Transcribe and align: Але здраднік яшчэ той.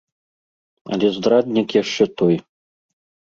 Але 0.95 1.07
здраднік 1.17 1.69
яшчэ 1.81 2.07
той. 2.21 2.35